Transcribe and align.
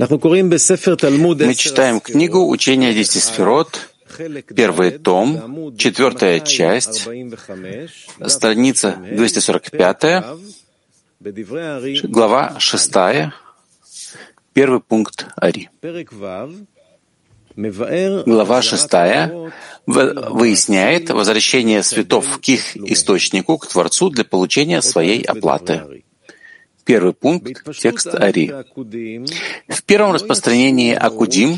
Мы 0.00 1.54
читаем 1.54 2.00
книгу 2.00 2.48
«Учение 2.48 2.94
десяти 2.94 3.18
сферот», 3.18 3.90
первый 4.56 4.92
том, 4.92 5.76
четвертая 5.76 6.40
часть, 6.40 7.06
страница 8.26 8.96
245, 9.12 10.24
глава 12.04 12.58
шестая, 12.58 13.34
первый 14.54 14.80
пункт 14.80 15.26
Ари. 15.36 15.68
Глава 17.54 18.62
шестая 18.62 19.52
выясняет 19.84 21.10
возвращение 21.10 21.82
святов 21.82 22.40
к 22.40 22.48
их 22.48 22.74
источнику, 22.74 23.58
к 23.58 23.66
Творцу 23.66 24.08
для 24.08 24.24
получения 24.24 24.80
своей 24.80 25.22
оплаты. 25.22 26.02
Первый 26.90 27.12
пункт— 27.12 27.62
текст 27.78 28.08
Ари. 28.08 28.52
В 29.68 29.82
первом 29.84 30.10
распространении 30.10 30.92
Акудим 30.92 31.56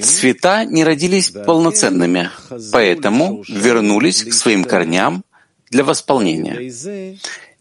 цвета 0.00 0.64
не 0.64 0.84
родились 0.84 1.30
полноценными, 1.32 2.30
поэтому 2.70 3.42
вернулись 3.48 4.22
к 4.22 4.32
своим 4.32 4.62
корням 4.62 5.24
для 5.68 5.82
восполнения. 5.82 6.70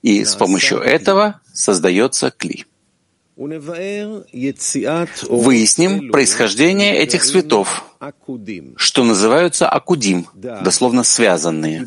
И 0.03 0.23
с 0.23 0.35
помощью 0.35 0.77
этого 0.77 1.41
создается 1.51 2.29
кли. 2.29 2.65
Выясним 5.29 6.11
происхождение 6.11 6.97
этих 6.97 7.23
цветов, 7.23 7.85
что 8.77 9.03
называются 9.03 9.69
акудим, 9.69 10.25
дословно 10.33 11.03
связанные. 11.03 11.85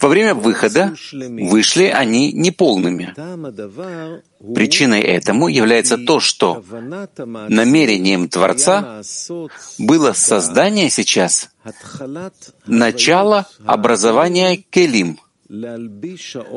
Во 0.00 0.08
время 0.08 0.34
выхода 0.34 0.94
вышли 1.10 1.84
они 1.84 2.32
неполными. 2.32 3.14
Причиной 4.54 5.00
этому 5.00 5.48
является 5.48 5.96
то, 5.96 6.20
что 6.20 6.62
намерением 7.48 8.28
Творца 8.28 9.00
было 9.78 10.12
создание 10.12 10.90
сейчас 10.90 11.48
начало 12.66 13.46
образования 13.64 14.58
келим— 14.70 15.18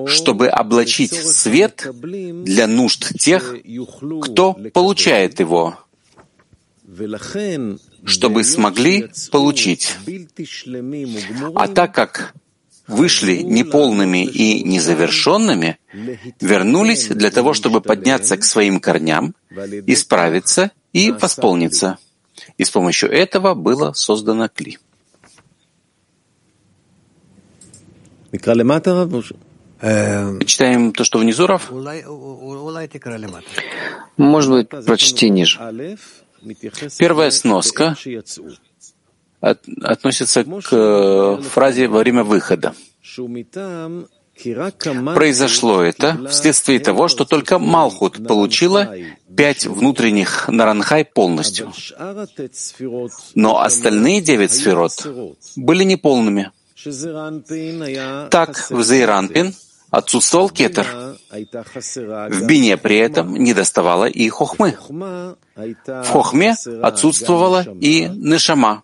чтобы 0.07 0.47
облачить 0.47 1.13
свет 1.13 1.85
для 1.93 2.67
нужд 2.67 3.17
тех, 3.19 3.55
кто 4.21 4.53
получает 4.73 5.39
его, 5.39 5.77
чтобы 8.05 8.43
смогли 8.43 9.09
получить. 9.31 9.95
А 11.55 11.67
так 11.67 11.93
как 11.93 12.33
вышли 12.87 13.37
неполными 13.37 14.25
и 14.25 14.63
незавершенными, 14.63 15.77
вернулись 16.39 17.07
для 17.07 17.31
того, 17.31 17.53
чтобы 17.53 17.81
подняться 17.81 18.37
к 18.37 18.43
своим 18.43 18.79
корням, 18.79 19.35
исправиться 19.85 20.71
и 20.93 21.11
восполниться. 21.11 21.97
И 22.57 22.63
с 22.63 22.71
помощью 22.71 23.11
этого 23.11 23.53
было 23.53 23.93
создано 23.93 24.47
Кли. 24.47 24.77
Читаем 30.45 30.91
то, 30.91 31.03
что 31.03 31.19
внизу, 31.19 31.45
Рав? 31.45 31.71
Может 34.17 34.51
быть, 34.51 34.69
прочти 34.69 35.29
ниже. 35.29 35.59
Первая 36.97 37.31
сноска 37.31 37.95
от, 39.39 39.61
относится 39.83 40.43
к 40.43 40.69
э, 40.71 41.41
фразе 41.41 41.87
«во 41.87 41.99
время 41.99 42.23
выхода». 42.23 42.73
Произошло 45.15 45.81
это 45.81 46.27
вследствие 46.29 46.79
того, 46.79 47.07
что 47.07 47.25
только 47.25 47.57
Малхут 47.57 48.27
получила 48.27 48.95
пять 49.35 49.65
внутренних 49.65 50.47
Наранхай 50.47 51.05
полностью. 51.05 51.73
Но 53.33 53.59
остальные 53.59 54.21
девять 54.21 54.51
сферот 54.51 54.91
были 55.55 55.83
неполными. 55.83 56.51
Так, 58.29 58.69
в 58.69 58.83
Зейранпин 58.83 59.55
отсутствовал 59.89 60.49
кетер. 60.49 60.85
В 61.31 62.45
бине 62.45 62.77
при 62.77 62.97
этом 62.97 63.35
не 63.35 63.53
доставало 63.53 64.05
и 64.05 64.29
хохмы. 64.29 64.77
В 65.55 66.05
хохме 66.05 66.55
отсутствовала 66.83 67.65
и 67.81 68.07
нешама. 68.07 68.83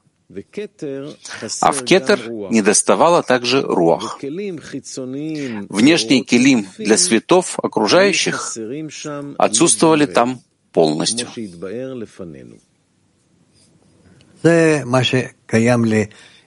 А 1.61 1.71
в 1.71 1.83
кетер 1.83 2.29
не 2.29 2.63
доставало 2.63 3.21
также 3.21 3.61
руах. 3.61 4.17
Внешний 4.23 6.23
килим 6.23 6.67
для 6.79 6.97
светов 6.97 7.59
окружающих 7.59 8.57
отсутствовали 9.37 10.07
там 10.07 10.41
полностью. 10.71 11.27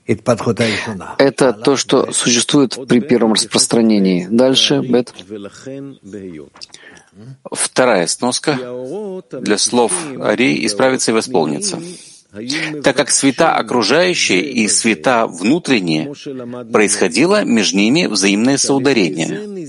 Это 0.06 1.52
то, 1.52 1.76
что 1.76 2.12
существует 2.12 2.78
при 2.88 3.00
первом 3.00 3.32
распространении. 3.32 4.26
Дальше, 4.30 4.80
Бет. 4.80 5.12
Вторая 7.50 8.06
сноска 8.06 8.58
для 9.32 9.58
слов 9.58 9.92
Ари 10.20 10.64
исправится 10.66 11.10
и 11.10 11.14
восполнится. 11.14 11.80
Так 12.82 12.96
как 12.96 13.10
света 13.10 13.54
окружающие 13.54 14.42
и 14.42 14.68
света 14.68 15.26
внутренние 15.26 16.12
происходило 16.70 17.44
между 17.44 17.78
ними 17.78 18.06
взаимное 18.06 18.58
соударение. 18.58 19.66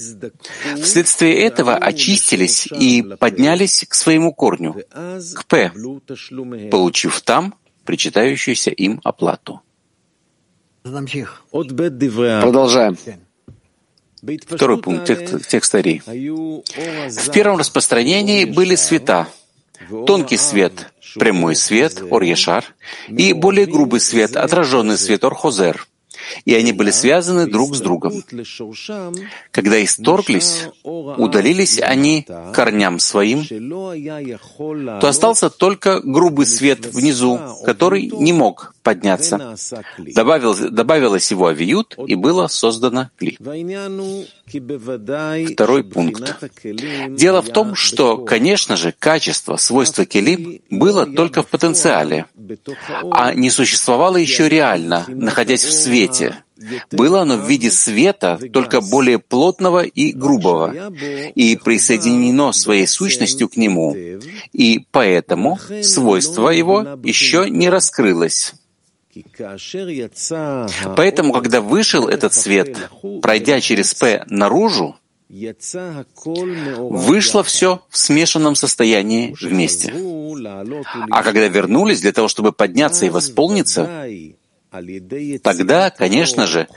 Вследствие 0.82 1.36
этого 1.40 1.76
очистились 1.76 2.68
и 2.68 3.04
поднялись 3.20 3.86
к 3.88 3.94
своему 3.94 4.34
корню, 4.34 4.76
к 5.36 5.46
П, 5.46 5.72
получив 6.70 7.22
там 7.22 7.56
причитающуюся 7.86 8.72
им 8.72 9.00
оплату. 9.04 9.62
Продолжаем. 12.42 12.98
Второй 14.48 14.82
пункт 14.82 15.06
текст, 15.06 15.48
текста 15.48 15.80
Ри. 15.80 16.02
В 16.06 17.32
первом 17.32 17.58
распространении 17.58 18.46
были 18.46 18.76
света. 18.76 19.28
Тонкий 20.08 20.38
свет, 20.38 20.92
прямой 21.16 21.56
свет, 21.56 22.02
Ор-Яшар, 22.10 22.66
и 23.08 23.34
более 23.34 23.68
грубый 23.68 24.00
свет, 24.00 24.36
отраженный 24.36 24.98
свет, 24.98 25.24
Ор-Хозер 25.24 25.88
и 26.46 26.54
они 26.54 26.74
были 26.74 26.92
связаны 26.92 27.48
друг 27.48 27.76
с 27.76 27.80
другом. 27.80 28.24
Когда 29.52 29.84
исторглись, 29.84 30.66
удалились 30.84 31.80
они 31.80 32.26
корням 32.54 33.00
своим, 33.00 33.46
то 35.00 35.08
остался 35.08 35.50
только 35.50 36.00
грубый 36.02 36.46
свет 36.46 36.86
внизу, 36.86 37.40
который 37.66 38.08
не 38.08 38.34
мог 38.34 38.74
подняться. 38.84 39.56
Добавил, 39.98 40.56
добавилось 40.72 41.30
его 41.32 41.48
авиют, 41.48 41.98
и 42.08 42.16
было 42.16 42.48
создано 42.48 43.10
кли. 43.18 43.38
Второй 45.54 45.84
пункт. 45.84 46.36
Дело 47.10 47.42
в 47.42 47.50
том, 47.50 47.76
что, 47.76 48.18
конечно 48.18 48.78
же, 48.78 48.94
качество, 48.98 49.58
свойство 49.58 50.06
кели 50.06 50.62
было 50.70 51.06
только 51.06 51.44
в 51.44 51.48
потенциале, 51.48 52.26
а 53.12 53.34
не 53.34 53.50
существовало 53.50 54.18
еще 54.18 54.50
реально, 54.50 55.06
находясь 55.08 55.64
в 55.64 55.72
свете. 55.72 56.44
Было 56.92 57.22
оно 57.22 57.38
в 57.38 57.48
виде 57.48 57.70
света, 57.70 58.40
только 58.52 58.82
более 58.82 59.20
плотного 59.20 59.84
и 59.84 60.12
грубого, 60.12 60.92
и 61.36 61.56
присоединено 61.56 62.52
своей 62.52 62.88
сущностью 62.88 63.48
к 63.48 63.58
нему, 63.58 63.96
и 64.54 64.86
поэтому 64.92 65.60
свойство 65.84 66.50
его 66.50 67.00
еще 67.04 67.50
не 67.50 67.70
раскрылось. 67.70 68.54
Поэтому, 70.96 71.34
когда 71.34 71.62
вышел 71.62 72.08
этот 72.08 72.34
свет, 72.34 72.90
пройдя 73.22 73.62
через 73.62 73.94
П 73.94 74.24
наружу, 74.28 74.96
вышло 76.90 77.44
все 77.44 77.82
в 77.90 77.98
смешанном 77.98 78.56
состоянии 78.56 79.36
вместе. 79.42 79.94
А 81.10 81.24
когда 81.24 81.48
вернулись 81.48 82.02
для 82.02 82.14
того, 82.14 82.28
чтобы 82.28 82.52
подняться 82.52 83.06
и 83.06 83.10
восполниться, 83.10 84.08
Тогда, 85.44 85.90
конечно 85.90 86.46
же, 86.46 86.68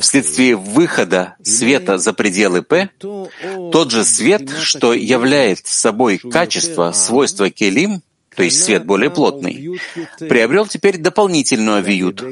вследствие 0.00 0.56
выхода 0.56 1.36
света 1.42 1.96
за 1.96 2.12
пределы 2.12 2.62
П, 2.62 2.90
тот 2.98 3.90
же 3.90 4.04
свет, 4.04 4.50
что 4.50 4.92
является 4.92 5.72
собой 5.72 6.18
качество, 6.18 6.90
свойства 6.92 7.48
келим, 7.50 8.02
то 8.34 8.42
есть 8.42 8.62
свет 8.62 8.84
более 8.84 9.10
плотный, 9.10 9.80
приобрел 10.18 10.66
теперь 10.66 10.98
дополнительную 10.98 11.78
авиют. 11.78 12.22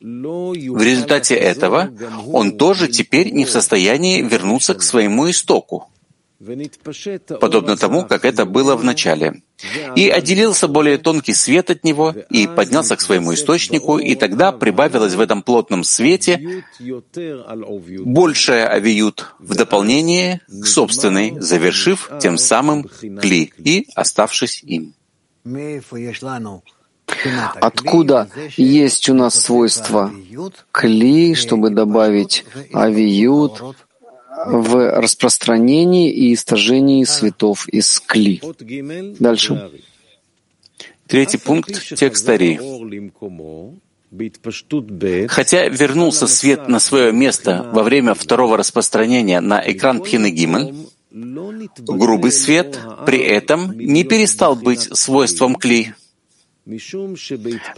В 0.00 0.82
результате 0.82 1.34
этого 1.34 1.90
он 2.32 2.56
тоже 2.56 2.88
теперь 2.88 3.32
не 3.32 3.44
в 3.44 3.50
состоянии 3.50 4.22
вернуться 4.22 4.74
к 4.74 4.82
своему 4.82 5.28
истоку, 5.28 5.90
подобно 7.40 7.76
тому, 7.76 8.04
как 8.04 8.24
это 8.24 8.44
было 8.44 8.76
в 8.76 8.84
начале. 8.84 9.42
И 9.96 10.08
отделился 10.08 10.68
более 10.68 10.98
тонкий 10.98 11.34
свет 11.34 11.70
от 11.70 11.82
него, 11.82 12.14
и 12.30 12.46
поднялся 12.46 12.94
к 12.94 13.00
своему 13.00 13.34
источнику, 13.34 13.98
и 13.98 14.14
тогда 14.14 14.52
прибавилось 14.52 15.14
в 15.14 15.20
этом 15.20 15.42
плотном 15.42 15.82
свете 15.82 16.64
большее 18.04 18.66
авиют 18.66 19.34
в 19.40 19.56
дополнение 19.56 20.40
к 20.46 20.64
собственной, 20.66 21.40
завершив 21.40 22.10
тем 22.20 22.38
самым 22.38 22.84
кли 22.84 23.52
и 23.58 23.88
оставшись 23.96 24.62
им. 24.62 24.94
Откуда 27.60 28.28
есть 28.56 29.08
у 29.08 29.14
нас 29.14 29.40
свойство 29.40 30.12
кли, 30.70 31.34
чтобы 31.34 31.70
добавить 31.70 32.44
авиют 32.72 33.62
в 34.46 35.00
распространении 35.00 36.12
и 36.12 36.34
истожении 36.34 37.04
светов 37.04 37.68
из 37.68 38.00
кли? 38.00 38.40
Дальше. 39.18 39.70
Третий 41.06 41.38
пункт 41.38 41.96
текста 41.96 42.36
Ри. 42.36 42.60
Хотя 45.28 45.68
вернулся 45.68 46.26
свет 46.26 46.68
на 46.68 46.78
свое 46.78 47.12
место 47.12 47.68
во 47.72 47.82
время 47.82 48.14
второго 48.14 48.56
распространения 48.56 49.40
на 49.40 49.62
экран 49.70 50.02
Пхины 50.02 50.30
Гимель, 50.30 50.74
грубый 51.10 52.32
свет 52.32 52.78
при 53.06 53.18
этом 53.18 53.72
не 53.78 54.04
перестал 54.04 54.54
быть 54.56 54.96
свойством 54.96 55.56
кли, 55.56 55.94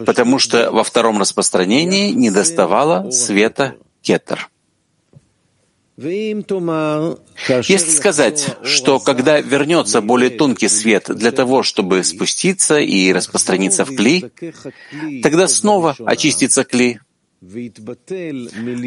потому 0.05 0.39
что 0.39 0.71
во 0.71 0.83
втором 0.83 1.21
распространении 1.21 2.11
не 2.11 2.31
доставало 2.31 3.11
света 3.11 3.77
кетер. 4.03 4.51
Если 7.69 7.91
сказать, 7.91 8.57
что 8.63 8.99
когда 9.01 9.41
вернется 9.41 10.01
более 10.01 10.31
тонкий 10.31 10.69
свет 10.69 11.15
для 11.15 11.31
того, 11.31 11.63
чтобы 11.63 12.03
спуститься 12.05 12.79
и 12.79 13.13
распространиться 13.13 13.85
в 13.85 13.95
кли, 13.95 14.25
тогда 15.23 15.47
снова 15.47 15.95
очистится 16.07 16.65
кли, 16.65 17.01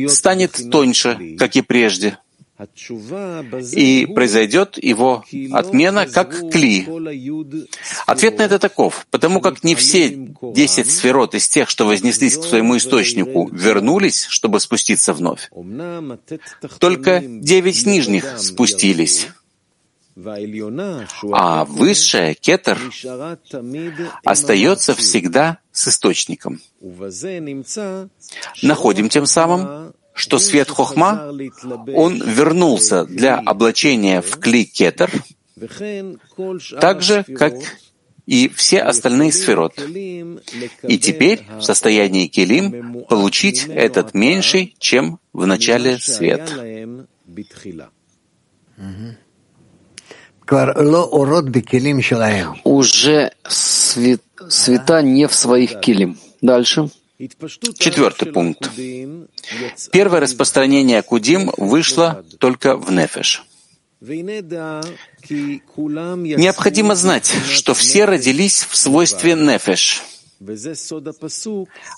станет 0.08 0.60
тоньше, 0.72 1.36
как 1.38 1.56
и 1.56 1.62
прежде, 1.62 2.18
и 3.72 4.06
произойдет 4.06 4.78
его 4.82 5.24
отмена 5.52 6.06
как 6.06 6.52
кли. 6.52 6.88
Ответ 8.06 8.38
на 8.38 8.44
это 8.44 8.60
таков, 8.60 9.08
потому 9.10 9.42
как 9.42 9.64
не 9.64 9.76
все 9.76 10.10
десять 10.42 10.92
сферот 10.92 11.34
из 11.36 11.48
тех, 11.48 11.70
что 11.70 11.86
вознеслись 11.86 12.38
к 12.38 12.44
своему 12.44 12.78
источнику, 12.78 13.50
вернулись, 13.52 14.26
чтобы 14.30 14.60
спуститься 14.60 15.14
вновь. 15.14 15.50
Только 16.80 17.24
девять 17.26 17.86
нижних 17.86 18.38
спустились. 18.38 19.28
А 21.32 21.66
высшая, 21.66 22.36
кетер, 22.36 22.80
остается 24.24 24.94
всегда 24.94 25.58
с 25.72 25.88
источником. 25.88 26.62
Находим 28.62 29.10
тем 29.10 29.26
самым, 29.26 29.94
что 30.14 30.40
свет 30.40 30.70
Хохма, 30.70 31.34
он 31.94 32.22
вернулся 32.22 33.06
для 33.06 33.38
облачения 33.38 34.22
в 34.22 34.38
кли 34.40 34.66
кетер, 34.66 35.12
так 36.80 37.02
же, 37.02 37.24
как 37.24 37.54
и 38.26 38.48
все 38.50 38.82
остальные 38.82 39.32
сферот. 39.32 39.74
И 39.80 40.98
теперь 40.98 41.46
в 41.58 41.62
состоянии 41.62 42.28
Келим 42.28 43.04
получить 43.10 43.66
этот 43.68 44.14
меньший, 44.14 44.76
чем 44.80 45.20
в 45.34 45.46
начале 45.46 46.00
свет. 46.00 46.50
Уже 52.64 53.32
свет, 53.48 54.22
света 54.50 55.02
не 55.02 55.28
в 55.28 55.34
своих 55.34 55.80
килим. 55.80 56.18
Дальше. 56.42 56.90
Четвертый 57.78 58.32
пункт. 58.32 58.70
Первое 59.92 60.20
распространение 60.20 61.02
Кудим 61.02 61.52
вышло 61.58 62.24
только 62.40 62.76
в 62.78 62.92
Нефеш. 62.92 63.44
Необходимо 66.40 66.96
знать, 66.96 67.34
что 67.50 67.74
все 67.74 68.06
родились 68.06 68.68
в 68.70 68.76
свойстве 68.76 69.34
Нефеш. 69.36 70.04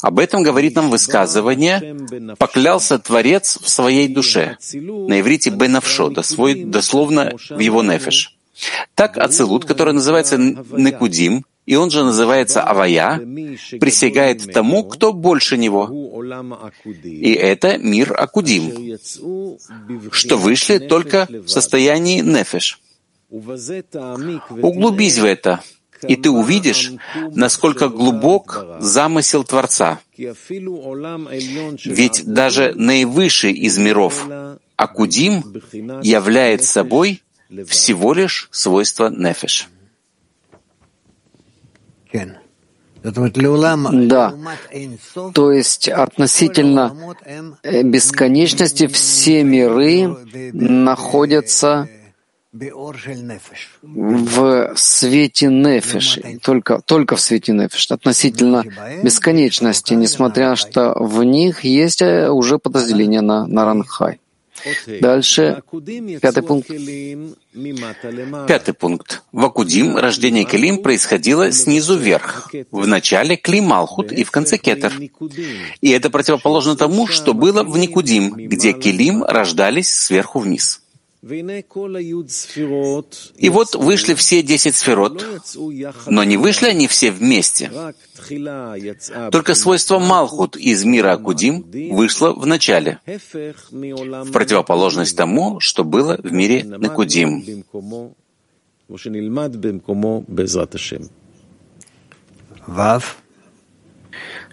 Об 0.02 0.20
этом 0.20 0.44
говорит 0.44 0.76
нам 0.76 0.90
высказывание 0.90 2.36
«поклялся 2.38 3.00
Творец 3.00 3.58
в 3.62 3.70
своей 3.70 4.08
душе». 4.08 4.58
На 4.74 5.20
иврите 5.20 5.50
«бенавшо», 5.50 6.10
дословно 6.10 7.36
в 7.50 7.60
его 7.60 7.82
нефеш. 7.82 8.38
Так 8.94 9.18
Ацелут, 9.18 9.66
который 9.66 9.94
называется 9.94 10.38
Некудим, 10.38 11.46
и 11.66 11.76
он 11.76 11.90
же 11.90 12.04
называется 12.04 12.62
Авая, 12.62 13.18
присягает 13.80 14.54
тому, 14.54 14.84
кто 14.84 15.14
больше 15.14 15.58
него. 15.58 15.90
И 17.04 17.34
это 17.34 17.78
мир 17.78 18.14
Акудим, 18.20 18.98
что 20.12 20.38
вышли 20.38 20.78
только 20.78 21.28
в 21.30 21.48
состоянии 21.48 22.22
нефеш. 22.22 22.80
Углубись 23.30 25.18
в 25.18 25.26
это, 25.26 25.62
и 26.08 26.16
ты 26.16 26.30
увидишь, 26.30 26.92
насколько 27.34 27.90
глубок 27.90 28.64
замысел 28.80 29.44
Творца. 29.44 30.00
Ведь 31.86 32.26
даже 32.26 32.74
наивысший 32.76 33.54
из 33.54 33.78
миров, 33.80 34.28
Акудим, 34.76 35.62
является 36.04 36.68
собой 36.68 37.24
всего 37.68 38.14
лишь 38.14 38.50
свойство 38.52 39.10
нефеш. 39.10 39.70
Да, 44.08 44.34
то 45.34 45.52
есть 45.52 45.88
относительно 45.90 47.16
э, 47.62 47.84
бесконечности 47.84 48.88
все 48.88 49.44
миры 49.44 50.08
находятся 50.54 51.88
в 53.84 54.74
свете 54.76 55.48
нефеш, 55.48 56.20
только, 56.42 56.82
только 56.82 57.16
в 57.16 57.22
свете 57.22 57.52
нефеш, 57.52 57.92
относительно 57.92 58.64
бесконечности, 59.04 59.94
несмотря 59.94 60.50
на 60.52 60.56
что 60.56 60.94
в 60.98 61.24
них 61.24 61.64
есть 61.64 62.02
э, 62.02 62.30
уже 62.30 62.58
подразделение 62.58 63.22
на, 63.22 63.46
на 63.46 63.66
Ранхай. 63.66 64.20
Дальше, 65.02 65.62
пятый 66.22 66.44
пункт. 66.44 66.70
Пятый 68.48 68.74
пункт. 68.74 69.24
В 69.32 69.46
Акудим 69.46 69.98
рождение 69.98 70.44
Келим 70.44 70.82
происходило 70.82 71.52
снизу 71.52 71.98
вверх. 71.98 72.52
В 72.72 72.88
начале 72.88 73.38
Кли 73.38 73.62
Малхут 73.62 74.12
и 74.12 74.24
в 74.24 74.32
конце 74.32 74.58
Кетер. 74.58 74.94
И 75.82 75.90
это 75.90 76.10
противоположно 76.10 76.76
тому, 76.76 77.08
что 77.08 77.34
было 77.34 77.64
в 77.64 77.78
Никудим, 77.78 78.32
где 78.32 78.74
Келим 78.74 79.24
рождались 79.24 79.90
сверху 79.90 80.40
вниз. 80.40 80.82
И 83.38 83.50
вот 83.50 83.74
вышли 83.74 84.14
все 84.14 84.44
десять 84.44 84.76
сферот, 84.76 85.26
но 86.06 86.24
не 86.24 86.38
вышли 86.38 86.68
они 86.68 86.88
все 86.88 87.10
вместе. 87.10 87.72
Только 89.32 89.56
свойство 89.56 89.98
Малхут 89.98 90.56
из 90.56 90.84
мира 90.84 91.14
Акудим 91.14 91.66
вышло 91.92 92.32
в 92.32 92.46
начале, 92.46 93.00
в 93.08 94.32
противоположность 94.32 95.18
тому, 95.18 95.60
что 95.60 95.84
было 95.84 96.20
в 96.22 96.32
мире 96.32 96.64
Накудим. 96.64 97.44
Вав. 102.68 103.18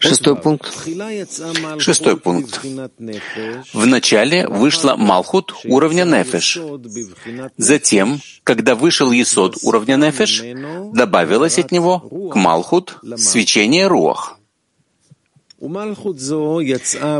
Шестой 0.02 0.36
пункт. 0.36 0.88
Шестой 1.78 2.16
пункт. 2.16 2.60
Вначале 3.72 4.48
вышла 4.48 4.96
Малхут 4.96 5.54
уровня 5.64 6.04
Нефеш. 6.04 6.58
Затем, 7.56 8.20
когда 8.42 8.74
вышел 8.74 9.12
Есод 9.12 9.58
уровня 9.62 9.96
Нефеш, 9.96 10.42
добавилось 10.92 11.58
от 11.58 11.70
него 11.70 12.00
к 12.00 12.34
Малхут 12.34 12.98
свечение 13.16 13.86
Руах. 13.86 14.38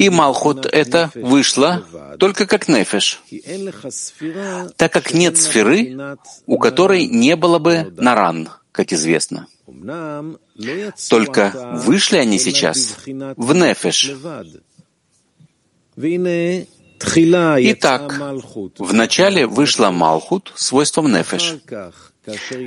И 0.00 0.08
Малхут 0.10 0.66
это 0.66 1.12
вышло 1.14 1.84
только 2.18 2.46
как 2.46 2.66
Нефеш, 2.66 3.22
так 4.76 4.92
как 4.92 5.14
нет 5.14 5.38
сферы, 5.38 6.16
у 6.46 6.58
которой 6.58 7.06
не 7.06 7.36
было 7.36 7.60
бы 7.60 7.94
Наран, 7.96 8.48
как 8.72 8.92
известно. 8.92 9.46
Только 11.08 11.52
вышли 11.84 12.16
они 12.16 12.38
сейчас 12.38 12.96
в 13.04 13.54
Нефеш. 13.54 14.12
Итак, 17.04 18.20
вначале 18.78 19.46
вышла 19.46 19.90
Малхут 19.90 20.52
свойством 20.56 21.12
Нефеш. 21.12 21.56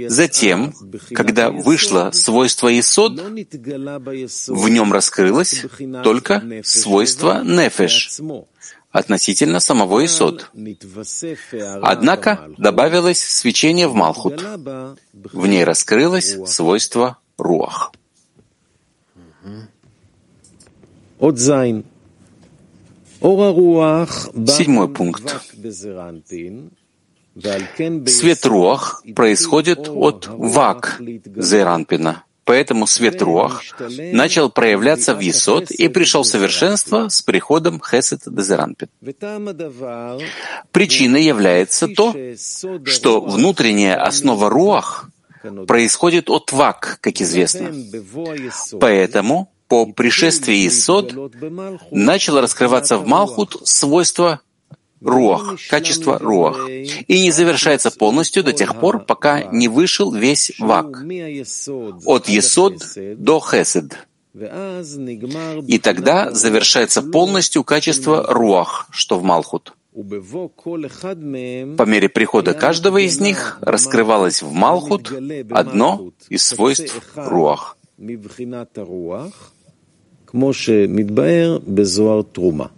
Затем, 0.08 0.74
когда 1.14 1.50
вышло 1.50 2.12
свойство 2.12 2.78
Исод, 2.78 3.20
в 3.20 4.70
нем 4.70 4.92
раскрылось 4.92 5.66
только 6.04 6.44
свойство 6.64 7.42
Нефеш, 7.44 8.20
относительно 8.96 9.60
самого 9.60 10.06
Исод. 10.06 10.52
Однако 11.82 12.50
добавилось 12.58 13.22
свечение 13.22 13.88
в 13.88 13.94
Малхут. 13.94 14.42
В 14.42 15.48
ней 15.48 15.66
раскрылось 15.66 16.38
свойство 16.48 17.18
Руах. 17.38 17.92
Седьмой 24.48 24.88
пункт. 24.90 25.42
Свет 28.08 28.46
Руах 28.46 29.04
происходит 29.14 29.90
от 29.90 30.28
Вак 30.28 31.02
Зейранпина. 31.36 32.24
Поэтому 32.46 32.86
свет 32.86 33.22
Руах 33.22 33.64
начал 33.80 34.50
проявляться 34.52 35.16
в 35.16 35.20
Есод 35.20 35.72
и 35.72 35.88
пришел 35.88 36.22
в 36.22 36.28
совершенство 36.28 37.10
с 37.10 37.22
приходом 37.24 37.82
Хесед 37.82 38.22
Дезеранпин. 38.26 38.88
Причиной 40.72 41.24
является 41.24 41.88
то, 41.88 42.16
что 42.86 43.22
внутренняя 43.22 43.96
основа 44.02 44.50
Руах 44.50 45.10
происходит 45.68 46.30
от 46.30 46.52
Вак, 46.52 47.00
как 47.02 47.20
известно. 47.20 47.74
Поэтому 48.80 49.52
по 49.68 49.88
пришествии 49.88 50.56
Есод 50.56 51.16
начало 51.90 52.42
раскрываться 52.42 52.98
в 53.00 53.08
Малхут 53.08 53.68
свойство 53.68 54.42
руах, 55.06 55.56
качество 55.70 56.20
руах, 56.20 56.70
и 56.70 57.22
не 57.22 57.32
завершается 57.32 57.92
полностью 57.92 58.44
до 58.44 58.54
тех 58.54 58.80
пор, 58.80 59.06
пока 59.06 59.44
не 59.44 59.68
вышел 59.68 60.12
весь 60.12 60.54
вак, 60.60 61.04
от 62.06 62.28
есод 62.28 62.84
до 63.18 63.40
хесед. 63.40 63.98
И 65.68 65.80
тогда 65.80 66.32
завершается 66.32 67.02
полностью 67.02 67.64
качество 67.64 68.26
руах, 68.28 68.88
что 68.92 69.18
в 69.18 69.24
Малхут. 69.24 69.74
По 69.94 71.84
мере 71.86 72.10
прихода 72.10 72.54
каждого 72.54 72.98
из 72.98 73.22
них 73.22 73.58
раскрывалось 73.62 74.42
в 74.42 74.52
Малхут 74.52 75.14
одно 75.52 76.12
из 76.28 76.46
свойств 76.46 77.02
руах. 77.16 77.78
как 82.58 82.75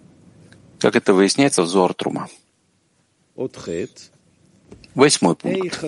это 0.95 1.13
выясняется 1.13 1.63
в 1.63 1.67
Зоар 1.67 1.93
Трума. 1.93 2.27
Восьмой 4.95 5.35
пункт. 5.35 5.79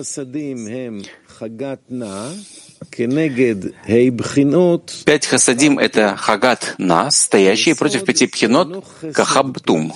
Пять 5.04 5.26
хасадим— 5.26 5.78
это 5.80 6.16
хагат 6.16 6.74
на, 6.78 7.10
стоящие 7.10 7.74
против 7.74 8.04
пяти 8.04 8.26
пхинот, 8.26 8.84
кахабтум. 9.12 9.92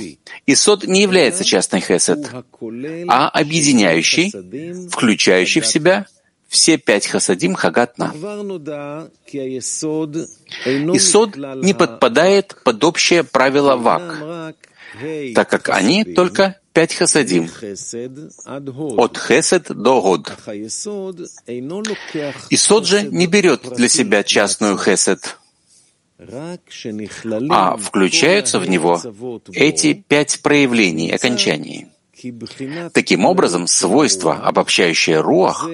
И 0.46 0.54
сод 0.54 0.84
не 0.84 1.02
является 1.02 1.44
частной 1.44 1.80
хесед, 1.80 2.28
а 3.08 3.28
объединяющий, 3.28 4.32
включающий 4.90 5.60
в 5.60 5.66
себя 5.66 6.06
все 6.48 6.76
пять 6.76 7.06
хасадим 7.06 7.54
хагат 7.54 7.98
на. 7.98 8.12
И 9.32 10.98
сод 10.98 11.36
не 11.36 11.74
подпадает 11.74 12.56
под 12.64 12.84
общее 12.84 13.24
правило 13.24 13.76
вак, 13.76 14.23
так 15.34 15.48
как 15.50 15.68
они 15.70 16.04
только 16.04 16.60
пять 16.72 16.94
хасадим, 16.94 17.50
от 18.96 19.18
хесед 19.18 19.66
до 19.68 20.00
год. 20.02 20.32
И 22.50 22.56
сод 22.56 22.86
же 22.86 23.02
не 23.02 23.26
берет 23.26 23.62
для 23.74 23.88
себя 23.88 24.22
частную 24.22 24.78
хесед, 24.78 25.38
а 27.50 27.76
включаются 27.76 28.58
в 28.58 28.68
него 28.68 29.00
эти 29.52 29.94
пять 29.94 30.40
проявлений, 30.42 31.10
окончаний. 31.10 31.88
Таким 32.92 33.24
образом, 33.24 33.66
свойство, 33.66 34.34
обобщающее 34.34 35.20
руах, 35.20 35.68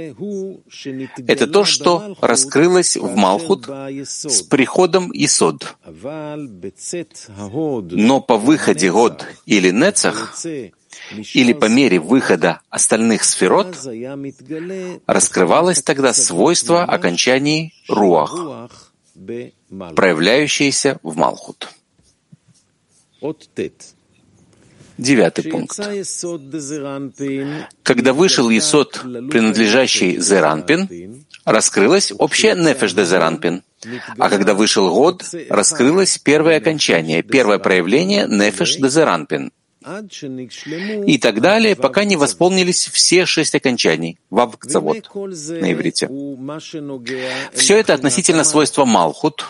это 1.27 1.47
то, 1.47 1.65
что 1.65 2.17
раскрылось 2.21 2.97
в 2.97 3.15
Малхут 3.17 3.69
с 3.69 4.43
приходом 4.43 5.11
Исод. 5.13 5.77
Но 7.93 8.21
по 8.21 8.37
выходе 8.37 8.91
Год 8.91 9.27
или 9.47 9.71
Нецах, 9.71 10.37
или 11.35 11.53
по 11.53 11.67
мере 11.67 12.01
выхода 12.01 12.61
остальных 12.71 13.25
сферот, 13.25 13.77
раскрывалось 15.07 15.83
тогда 15.83 16.13
свойство 16.13 16.85
окончаний 16.85 17.75
руах, 17.89 18.93
проявляющееся 19.95 20.99
в 21.03 21.17
Малхут. 21.17 21.69
Девятый 25.01 25.45
пункт. 25.45 25.81
Когда 27.83 28.13
вышел 28.13 28.51
Исот, 28.51 29.01
принадлежащий 29.03 30.21
Зеранпин, 30.21 31.25
раскрылось 31.45 32.13
общее 32.17 32.55
Нефеш 32.55 32.93
де 32.93 33.05
Зеранпин. 33.05 33.63
А 34.19 34.29
когда 34.29 34.53
вышел 34.55 34.91
год, 34.91 35.25
раскрылось 35.49 36.19
первое 36.19 36.59
окончание, 36.59 37.23
первое 37.23 37.59
проявление 37.59 38.27
Нефеш 38.29 38.77
де 38.77 38.89
Зеранпин. 38.91 39.53
И 41.07 41.17
так 41.17 41.41
далее, 41.41 41.75
пока 41.75 42.05
не 42.05 42.17
восполнились 42.17 42.87
все 42.89 43.25
шесть 43.25 43.55
окончаний, 43.55 44.19
вавкцавод 44.29 45.11
на 45.15 45.73
иврите. 45.73 46.11
Все 47.55 47.79
это 47.79 47.95
относительно 47.95 48.45
свойства 48.45 48.85
Малхут, 48.85 49.47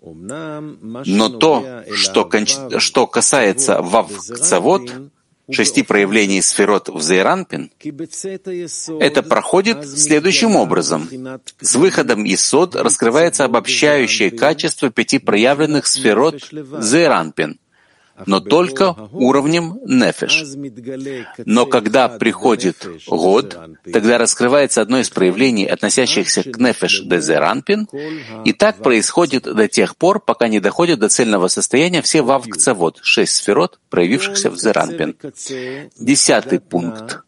но 0.00 1.28
то, 1.28 1.84
что, 1.92 2.30
что 2.78 3.06
касается 3.06 3.82
Вавкцавод, 3.82 4.90
шести 5.50 5.82
проявлений 5.82 6.42
сферот 6.42 6.88
в 6.88 7.00
Зейранпин, 7.00 7.70
это 9.00 9.22
проходит 9.22 9.88
следующим 9.88 10.56
образом. 10.56 11.08
С 11.60 11.76
выходом 11.76 12.24
Исод 12.26 12.76
раскрывается 12.76 13.44
обобщающее 13.44 14.30
качество 14.30 14.90
пяти 14.90 15.18
проявленных 15.18 15.86
сферот 15.86 16.42
Зейранпин— 16.52 17.58
но 18.24 18.40
только 18.40 18.94
уровнем 19.12 19.78
нефеш. 19.84 20.44
Но 21.44 21.66
когда 21.66 22.08
приходит 22.08 22.86
год, 23.06 23.58
тогда 23.92 24.18
раскрывается 24.18 24.80
одно 24.80 25.00
из 25.00 25.10
проявлений, 25.10 25.66
относящихся 25.66 26.42
к 26.42 26.58
нефеш 26.58 27.02
дезеранпин, 27.02 27.88
и 28.44 28.52
так 28.52 28.78
происходит 28.78 29.44
до 29.44 29.68
тех 29.68 29.96
пор, 29.96 30.20
пока 30.20 30.48
не 30.48 30.60
доходят 30.60 31.00
до 31.00 31.08
цельного 31.08 31.48
состояния 31.48 32.02
все 32.02 32.22
вавкцавод, 32.22 33.00
шесть 33.02 33.36
сферот, 33.36 33.78
проявившихся 33.90 34.50
в 34.50 34.58
зеранпин. 34.58 35.16
Десятый 35.98 36.60
пункт. 36.60 37.25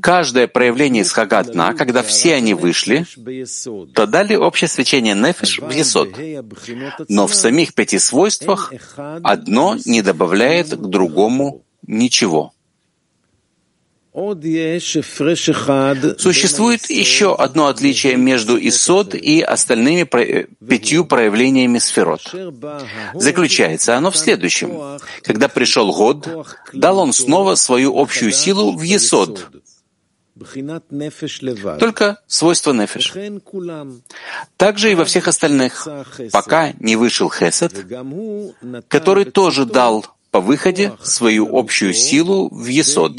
Каждое 0.00 0.46
проявление 0.48 1.02
из 1.02 1.12
Хагатна, 1.12 1.74
когда 1.74 2.02
все 2.02 2.34
они 2.34 2.54
вышли, 2.54 3.06
то 3.94 4.06
дали 4.06 4.34
общее 4.34 4.68
свечение 4.68 5.14
Нефиш 5.14 5.58
в 5.58 5.70
Есод. 5.70 6.10
Но 7.08 7.26
в 7.26 7.34
самих 7.34 7.74
пяти 7.74 7.98
свойствах 7.98 8.72
одно 8.96 9.76
не 9.84 10.02
добавляет 10.02 10.70
к 10.70 10.80
другому 10.80 11.64
ничего. 11.86 12.53
Существует 16.18 16.88
еще 16.88 17.34
одно 17.34 17.66
отличие 17.66 18.16
между 18.16 18.56
Исод 18.68 19.14
и 19.16 19.40
остальными 19.40 20.04
пятью 20.04 21.04
проявлениями 21.04 21.78
сферот. 21.78 22.32
Заключается 23.14 23.96
оно 23.96 24.12
в 24.12 24.16
следующем. 24.16 25.00
Когда 25.22 25.48
пришел 25.48 25.92
год, 25.92 26.28
дал 26.72 26.98
он 27.00 27.12
снова 27.12 27.56
свою 27.56 27.98
общую 27.98 28.30
силу 28.30 28.76
в 28.76 28.82
Есод, 28.82 29.48
только 31.78 32.20
свойство 32.26 32.72
нефеш. 32.72 33.12
Также 34.56 34.92
и 34.92 34.94
во 34.94 35.04
всех 35.04 35.28
остальных, 35.28 35.88
пока 36.32 36.72
не 36.78 36.96
вышел 36.96 37.30
Хесед, 37.30 37.86
который 38.88 39.24
тоже 39.24 39.64
дал 39.64 40.06
по 40.30 40.40
выходе 40.40 40.92
свою 41.02 41.56
общую 41.56 41.94
силу 41.94 42.48
в 42.48 42.66
Есод. 42.66 43.12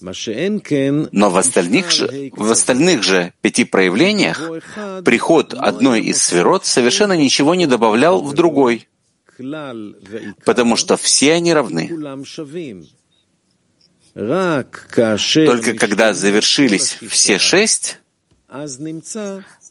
Но 0.00 1.30
в 1.30 1.36
остальных 1.36 1.90
же, 1.90 2.30
в 2.32 2.50
остальных 2.50 3.02
же 3.02 3.32
пяти 3.42 3.64
проявлениях 3.64 4.40
приход 5.04 5.54
одной 5.54 6.00
из 6.00 6.22
сферот 6.22 6.64
совершенно 6.64 7.14
ничего 7.14 7.54
не 7.54 7.66
добавлял 7.66 8.22
в 8.22 8.32
другой, 8.34 8.88
потому 10.44 10.76
что 10.76 10.96
все 10.96 11.34
они 11.34 11.52
равны. 11.52 11.90
Только 14.14 15.74
когда 15.74 16.14
завершились 16.14 16.98
все 17.08 17.38
шесть, 17.38 18.00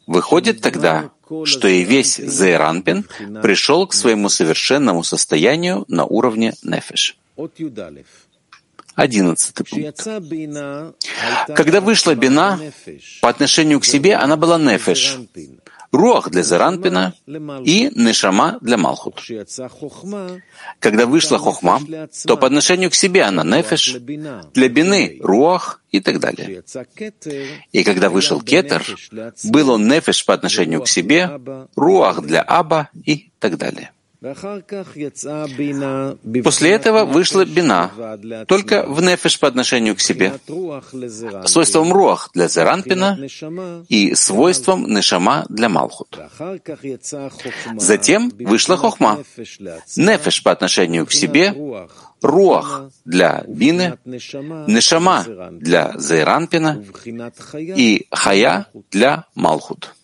выходит 0.07 0.61
тогда, 0.61 1.11
что 1.43 1.67
и 1.67 1.83
весь 1.83 2.17
Зейранпин 2.17 3.05
пришел 3.41 3.85
к 3.87 3.93
своему 3.93 4.29
совершенному 4.29 5.03
состоянию 5.03 5.85
на 5.87 6.05
уровне 6.05 6.53
нефиш. 6.63 7.17
11 8.99 9.55
пункт. 9.55 10.07
Когда 11.55 11.81
вышла 11.81 12.15
бина, 12.15 12.59
по 13.21 13.29
отношению 13.29 13.79
к 13.79 13.85
себе 13.85 14.15
она 14.15 14.35
была 14.35 14.57
нефеш, 14.57 15.17
руах 15.91 16.29
для 16.29 16.43
Заранпина 16.43 17.13
и 17.25 17.91
нешама 17.95 18.57
для 18.61 18.77
Малхут. 18.77 19.21
Когда 20.79 21.05
вышла 21.05 21.39
хохма, 21.39 21.81
то 22.25 22.37
по 22.37 22.47
отношению 22.47 22.89
к 22.89 22.95
себе 22.95 23.23
она 23.23 23.43
нефеш, 23.43 23.95
для 24.53 24.69
бины— 24.69 25.17
руах 25.21 25.81
и 25.91 26.01
так 26.01 26.19
далее. 26.19 26.63
И 27.71 27.83
когда 27.83 28.09
вышел 28.09 28.41
кетер, 28.41 28.85
был 29.45 29.71
он 29.71 29.87
нефеш 29.87 30.25
по 30.25 30.33
отношению 30.33 30.81
к 30.81 30.87
себе, 30.87 31.39
руах 31.75 32.21
для 32.21 32.41
аба 32.41 32.89
и 33.05 33.31
так 33.39 33.57
далее. 33.57 33.91
После 36.43 36.71
этого 36.71 37.05
вышла 37.05 37.45
бина, 37.45 37.89
только 38.47 38.85
в 38.85 39.01
нефеш 39.01 39.39
по 39.39 39.47
отношению 39.47 39.95
к 39.95 40.01
себе, 40.01 40.33
свойством 41.45 41.93
руах 41.93 42.29
для 42.33 42.49
зеранпина 42.49 43.17
и 43.87 44.15
свойством 44.15 44.93
нешама 44.93 45.45
для 45.47 45.69
малхут. 45.69 46.19
Затем 47.77 48.29
вышла 48.39 48.75
хохма, 48.75 49.23
нефеш 49.95 50.43
по 50.43 50.51
отношению 50.51 51.05
к 51.05 51.13
себе, 51.13 51.55
руах 52.21 52.89
для 53.05 53.45
бины, 53.47 53.97
нешама 54.03 55.25
для 55.51 55.93
зеранпина 55.97 56.83
и 57.55 58.05
хая 58.11 58.67
для 58.91 59.23
малхут. 59.33 59.95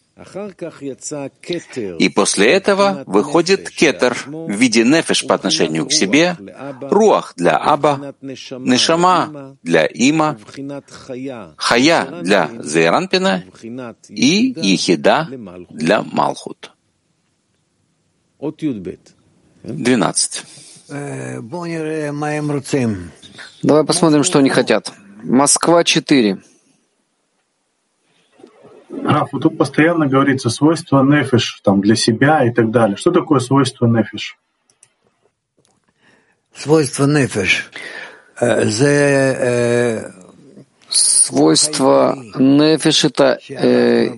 И 1.99 2.09
после 2.09 2.47
этого 2.53 3.03
выходит 3.05 3.69
кетер 3.69 4.17
в 4.25 4.49
виде 4.49 4.85
нефеш 4.85 5.27
по 5.27 5.35
отношению 5.35 5.87
к 5.87 5.91
себе, 5.91 6.37
руах 6.81 7.33
для 7.35 7.57
аба, 7.57 8.15
нешама 8.21 9.57
для 9.61 9.85
има, 9.85 10.37
хая 11.57 12.21
для 12.21 12.49
зейранпина 12.63 13.43
и 14.07 14.53
ехида 14.55 15.27
для 15.69 16.01
малхут. 16.01 16.71
12. 19.63 20.43
Давай 23.63 23.83
посмотрим, 23.83 24.23
что 24.23 24.39
они 24.39 24.49
хотят. 24.49 24.93
Москва 25.23 25.83
4. 25.83 26.37
Раф, 29.03 29.29
вот 29.31 29.43
тут 29.43 29.57
постоянно 29.57 30.07
говорится 30.07 30.49
свойство 30.49 31.03
нефиш 31.03 31.61
там, 31.63 31.81
для 31.81 31.95
себя 31.95 32.45
и 32.45 32.51
так 32.51 32.71
далее. 32.71 32.97
Что 32.97 33.11
такое 33.11 33.39
свойство 33.39 33.85
нефиш? 33.85 34.37
Свойство 36.55 37.05
нефиш. 37.05 37.69
Свойство 40.89 42.15
нефиш— 42.37 43.05
это 43.05 43.39
э, 43.49 44.09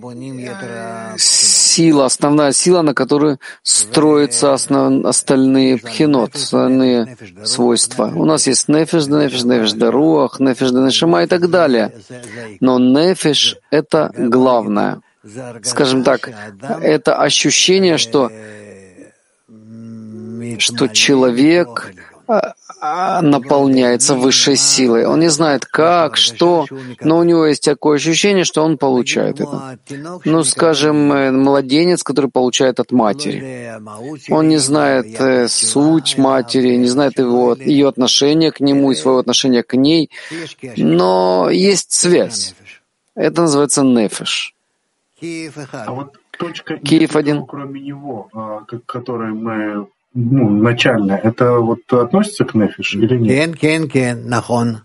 сила, 1.78 2.06
основная 2.06 2.54
сила, 2.54 2.82
на 2.82 2.94
которую 2.94 3.38
строятся 3.62 4.54
основ, 4.54 5.06
остальные 5.06 5.78
пхенот, 5.78 6.36
остальные 6.36 7.18
свойства. 7.44 8.12
У 8.16 8.26
нас 8.26 8.48
есть 8.48 8.68
нефиш, 8.68 9.06
нефиш, 9.08 9.44
нефиш 9.44 9.74
да 9.74 9.92
руах, 9.92 10.40
нефиш 10.40 10.72
да 10.72 10.82
нешама 10.82 11.24
и 11.24 11.28
так 11.28 11.50
далее. 11.50 11.92
Но 12.60 12.80
нефиш— 12.80 13.58
это 13.72 14.12
главное. 14.18 15.02
Скажем 15.64 16.04
так, 16.04 16.32
это 16.82 17.16
ощущение, 17.16 17.98
что, 17.98 18.32
что 20.58 20.88
человек 20.88 21.94
наполняется 22.80 24.16
высшей 24.16 24.56
силой. 24.56 25.06
Он 25.06 25.20
не 25.20 25.30
знает 25.30 25.66
как, 25.66 26.18
что, 26.18 26.66
но 27.02 27.18
у 27.18 27.24
него 27.24 27.46
есть 27.46 27.64
такое 27.64 27.98
ощущение, 27.98 28.44
что 28.44 28.64
он 28.64 28.78
получает 28.78 29.40
это. 29.40 29.80
Ну, 30.26 30.44
скажем, 30.44 31.12
э, 31.12 31.32
младенец, 31.32 32.04
который 32.04 32.30
получает 32.30 32.80
от 32.80 32.92
матери. 32.92 33.72
Он 34.30 34.48
не 34.48 34.58
знает 34.58 35.20
э, 35.20 35.48
суть 35.48 36.18
матери, 36.18 36.76
не 36.76 36.88
знает 36.88 37.18
его, 37.20 37.56
ее 37.56 37.88
отношение 37.88 38.52
к 38.52 38.60
нему 38.60 38.92
и 38.92 38.96
своего 38.96 39.20
отношения 39.20 39.64
к 39.64 39.76
ней, 39.76 40.10
но 40.78 41.50
есть 41.50 41.92
связь. 41.92 42.56
Это 43.16 43.42
называется 43.42 43.84
нефеш. 43.84 44.54
А 45.20 45.92
вот 45.92 46.18
точка 46.38 46.78
Киев 46.78 47.16
один. 47.16 47.46
кроме 47.46 47.82
него, 47.82 48.30
а, 48.34 48.64
которой 48.86 49.32
мы 49.34 49.88
ну, 50.20 50.50
начальная, 50.50 51.18
это 51.18 51.60
вот 51.60 51.94
относится 51.94 52.44
к 52.44 52.56
нефиш 52.56 52.96
или 52.96 53.18
нет? 53.18 53.30
Кен, 53.30 53.54
кен, 53.54 53.90
кен, 53.90 54.28
нахон. 54.28 54.80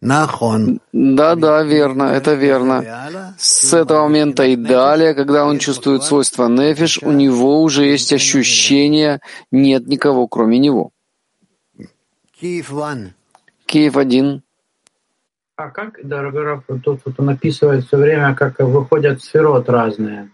Нахон. 0.00 0.78
Да, 0.92 1.34
да, 1.34 1.64
верно, 1.64 2.04
это 2.04 2.34
верно. 2.34 3.34
С 3.36 3.74
этого 3.74 4.04
момента 4.04 4.44
и 4.44 4.54
далее, 4.54 5.14
когда 5.14 5.44
он 5.46 5.58
чувствует 5.58 6.04
свойства 6.04 6.46
нефиш, 6.46 7.00
у 7.02 7.10
него 7.10 7.60
уже 7.62 7.86
есть 7.86 8.12
ощущение, 8.12 9.20
нет 9.50 9.88
никого, 9.88 10.28
кроме 10.28 10.60
него. 10.60 10.90
Киев 13.66 13.96
один. 13.96 14.42
А 15.56 15.70
как, 15.70 15.98
дорогой 16.06 16.44
Раф, 16.44 16.62
тут 16.84 17.00
вот 17.04 17.14
он 17.18 17.30
описывает 17.30 17.84
все 17.84 17.96
время, 17.96 18.32
как 18.36 18.60
выходят 18.60 19.20
сферот 19.24 19.68
разные. 19.68 20.30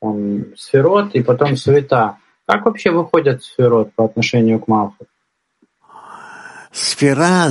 Он 0.00 0.52
сферот 0.54 1.14
и 1.14 1.22
потом 1.22 1.56
света. 1.56 2.18
Как 2.50 2.66
вообще 2.66 2.90
выходят 2.90 3.44
сферот 3.44 3.94
по 3.94 4.06
отношению 4.06 4.58
к 4.58 4.66
Малху? 4.66 5.06
Сфера 6.72 7.48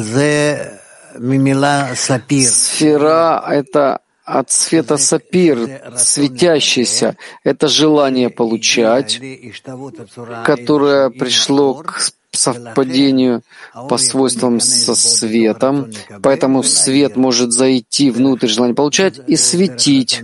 Сфера— 2.49 3.41
это 3.47 4.01
от 4.25 4.49
цвета 4.49 4.97
сапир, 4.97 5.57
светящийся. 5.95 7.15
Это 7.45 7.69
желание 7.69 8.29
получать, 8.29 9.21
которое 10.43 11.09
пришло 11.11 11.75
к 11.75 12.01
совпадению 12.31 13.41
по 13.89 13.97
свойствам 13.97 14.59
со 14.59 14.95
светом, 14.95 15.91
поэтому 16.21 16.63
свет 16.63 17.15
может 17.15 17.51
зайти 17.51 18.11
внутрь 18.11 18.47
желания 18.47 18.73
получать 18.73 19.19
и 19.27 19.35
светить 19.35 20.21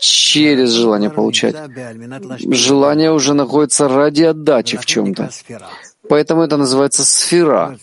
через 0.00 0.70
желание 0.70 1.10
получать. 1.10 1.56
Желание 2.50 3.12
уже 3.12 3.34
находится 3.34 3.88
ради 3.88 4.24
отдачи 4.24 4.76
в 4.76 4.84
чем-то. 4.84 5.30
Поэтому 6.08 6.42
это 6.42 6.56
называется 6.56 7.04
сфера. 7.04 7.78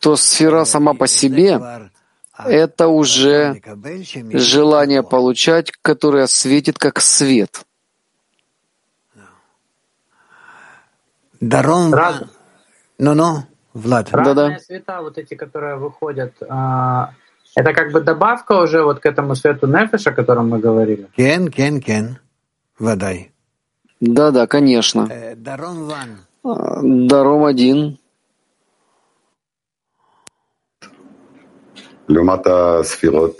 То 0.00 0.16
сфера 0.16 0.64
сама 0.64 0.94
по 0.94 1.06
себе— 1.06 1.60
это 2.44 2.88
уже 2.88 3.60
желание 4.32 5.02
получать, 5.02 5.70
которое 5.82 6.26
светит 6.26 6.78
как 6.78 7.00
свет. 7.00 7.64
Даром. 11.40 11.92
Раз... 11.92 12.22
Ну-ну, 12.98 13.44
Влад. 13.72 14.10
Разные 14.12 14.34
да, 14.34 14.48
да. 14.48 14.58
света, 14.58 15.02
вот 15.02 15.18
эти, 15.18 15.34
которые 15.34 15.76
выходят, 15.76 16.34
а, 16.48 17.12
это 17.56 17.72
как 17.72 17.92
бы 17.92 18.00
добавка 18.00 18.52
уже 18.60 18.82
вот 18.82 19.00
к 19.00 19.06
этому 19.06 19.34
свету 19.34 19.66
Нефеша, 19.66 20.10
о 20.10 20.14
котором 20.14 20.48
мы 20.48 20.58
говорили? 20.58 21.08
Кен, 21.16 21.50
кен, 21.50 21.80
кен. 21.80 22.18
Водай. 22.78 23.32
Да, 24.00 24.30
да, 24.30 24.46
конечно. 24.46 25.08
Э, 25.10 25.34
Даром 25.36 25.84
ван. 25.84 26.18
А, 26.44 26.80
Даром 26.82 27.44
один. 27.44 27.98
Люмата 32.08 32.82
сферот. 32.84 33.38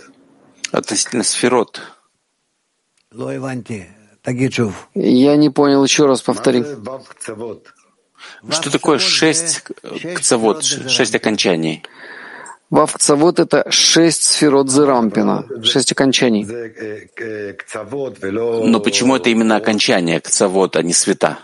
Относительно 0.71 1.23
сферот. 1.23 1.81
Я 4.95 5.35
не 5.35 5.49
понял, 5.49 5.83
еще 5.83 6.05
раз 6.05 6.21
повтори. 6.21 6.65
Что 8.49 8.71
такое 8.71 8.99
шесть 8.99 9.63
кцавод, 10.15 10.63
шесть 10.63 11.15
окончаний? 11.15 11.83
Вавцавод— 12.69 13.39
это 13.45 13.69
шесть 13.69 14.23
сферот 14.23 14.69
Зерампина, 14.69 15.45
шесть 15.63 15.91
окончаний. 15.91 16.45
Но 18.67 18.79
почему 18.79 19.15
это 19.15 19.29
именно 19.29 19.55
окончание 19.55 20.19
кцавод, 20.19 20.75
а 20.75 20.81
не 20.81 20.93
света? 20.93 21.39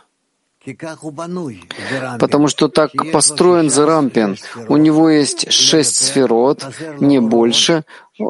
Потому 2.19 2.47
что 2.47 2.67
так 2.67 2.91
построен 3.11 3.69
Зерампин. 3.69 4.37
У 4.67 4.77
него 4.77 5.09
есть 5.09 5.51
шесть 5.51 5.95
сферот, 5.95 6.65
не 6.99 7.19
больше. 7.19 7.83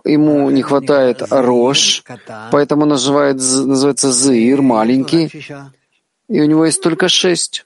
Ему 0.06 0.50
не 0.50 0.62
хватает 0.62 1.22
рож, 1.30 2.04
поэтому 2.52 2.86
называет, 2.86 3.36
называется 3.36 4.12
Зир, 4.12 4.62
маленький. 4.62 5.30
И 6.30 6.40
у 6.40 6.46
него 6.46 6.66
есть 6.66 6.82
только 6.82 7.10
шесть. 7.10 7.66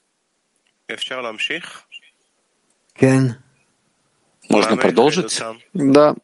Можно 4.49 4.77
продолжить? 4.77 5.41
Да. 5.73 6.15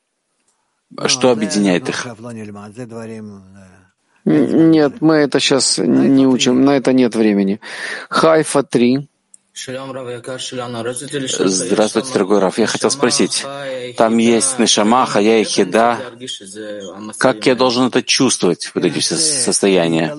А 0.98 1.08
что 1.08 1.32
объединяет 1.32 1.90
их? 1.90 2.06
Нет, 4.24 5.02
мы 5.02 5.16
это 5.16 5.40
сейчас 5.40 5.80
не 5.80 6.28
учим, 6.28 6.64
на 6.64 6.78
это 6.78 6.94
нет 6.94 7.16
времени. 7.16 7.60
Хайфа 8.10 8.62
3. 8.62 9.10
Здравствуйте, 9.54 12.14
дорогой 12.14 12.40
Раф. 12.40 12.58
Я 12.58 12.68
хотел 12.68 12.90
спросить, 12.90 13.46
там 13.98 14.18
есть 14.18 14.60
Нешама, 14.60 15.06
Хая 15.06 15.42
и 15.42 15.44
Хида. 15.44 15.98
Как 17.18 17.46
я 17.46 17.56
должен 17.56 17.88
это 17.88 18.02
чувствовать, 18.02 18.72
вот 18.74 18.86
эти 18.86 19.00
все 19.00 19.18
состояния? 19.18 20.16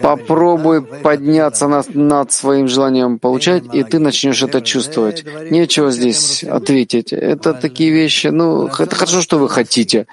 Попробуй 0.00 0.82
подняться 0.82 1.66
над, 1.66 1.92
над 1.94 2.32
своим 2.32 2.68
желанием 2.68 3.18
получать, 3.18 3.64
и 3.72 3.82
ты 3.82 3.98
начнешь 3.98 4.42
это 4.42 4.62
чувствовать. 4.62 5.24
Нечего 5.50 5.90
здесь 5.90 6.44
ответить. 6.44 7.12
Это 7.12 7.54
такие 7.54 7.90
вещи, 7.90 8.28
ну, 8.28 8.68
это 8.68 8.94
хорошо, 8.94 9.20
что 9.20 9.38
вы 9.38 9.48
хотите, 9.48 10.06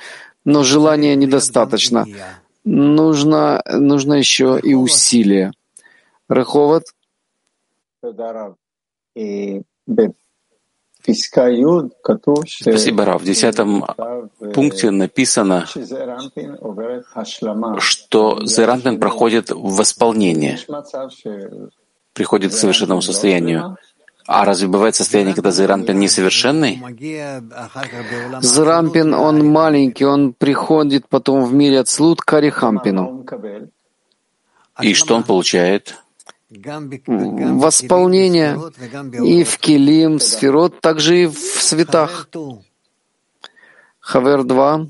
но 0.45 0.63
желания 0.63 1.15
недостаточно. 1.15 2.07
Нужно, 2.65 3.61
нужно 3.71 4.15
еще 4.15 4.59
и 4.61 4.73
усилие. 4.73 5.53
Раховат? 6.27 6.83
Спасибо, 12.45 13.05
Рав. 13.05 13.21
В 13.21 13.25
десятом 13.25 13.85
пункте 14.53 14.91
написано, 14.91 15.65
что 17.79 18.45
Зеранпин 18.45 18.99
проходит 18.99 19.51
в 19.51 19.75
восполнение, 19.77 20.59
приходит 22.13 22.51
к 22.51 22.55
совершенному 22.55 23.01
состоянию. 23.01 23.77
А 24.25 24.43
разве 24.43 24.67
бывает 24.67 24.93
состояние, 24.95 25.33
когда 25.33 25.51
Зеранпин 25.51 25.97
несовершенный? 25.97 26.81
Зеранпин, 28.41 29.13
он 29.13 29.47
маленький, 29.47 30.03
он 30.03 30.33
приходит 30.33 31.07
потом 31.07 31.45
в 31.45 31.53
мире 31.53 31.79
от 31.79 31.87
слуд 31.87 32.19
к 32.19 32.33
Арихампину. 32.33 33.25
И 34.81 34.93
что 34.93 35.15
он 35.15 35.23
получает? 35.23 35.95
Восполнение 36.49 38.57
и 39.23 39.43
в 39.43 39.57
Килим, 39.57 40.19
в 40.19 40.23
Сферот, 40.23 40.79
также 40.79 41.23
и 41.23 41.27
в 41.27 41.37
светах. 41.37 42.29
Хавер 43.99 44.43
2. 44.43 44.87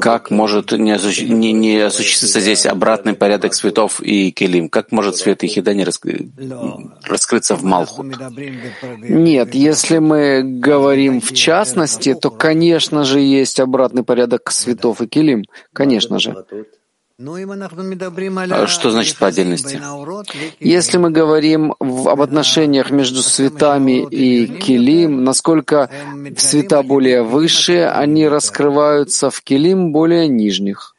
Как 0.00 0.30
может 0.30 0.72
не, 0.72 0.92
осущ... 0.92 1.20
не, 1.20 1.52
не 1.52 1.76
осуществиться 1.76 2.40
здесь 2.40 2.64
обратный 2.64 3.12
порядок 3.12 3.52
светов 3.52 4.00
и 4.00 4.30
келим? 4.30 4.70
Как 4.70 4.92
может 4.92 5.16
свет 5.16 5.44
и 5.44 5.46
хида 5.46 5.74
не 5.74 5.84
раскры... 5.84 6.30
раскрыться 7.04 7.54
в 7.54 7.64
Малхут? 7.64 8.06
Нет, 8.98 9.54
если 9.54 9.98
мы 9.98 10.42
говорим 10.42 11.20
в 11.20 11.34
частности, 11.34 12.14
то, 12.14 12.30
конечно 12.30 13.04
же, 13.04 13.20
есть 13.20 13.60
обратный 13.60 14.04
порядок 14.04 14.50
светов 14.50 15.02
и 15.02 15.06
келим. 15.06 15.44
Конечно 15.74 16.18
же. 16.18 16.46
А 17.20 18.66
что 18.68 18.90
значит 18.92 19.16
по 19.18 19.26
отдельности? 19.26 19.80
Если 20.60 20.98
мы 20.98 21.10
говорим 21.10 21.74
в, 21.80 22.08
об 22.08 22.20
отношениях 22.20 22.92
между 22.92 23.22
светами 23.22 24.06
и 24.08 24.46
килим, 24.46 25.24
насколько 25.24 25.90
цвета 26.36 26.84
более 26.84 27.24
высшие, 27.24 27.90
они 27.90 28.28
раскрываются 28.28 29.30
в 29.30 29.42
килим 29.42 29.90
более 29.90 30.28
нижних. 30.28 30.94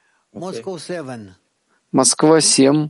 Москва 1.94 2.42
7. 2.42 2.90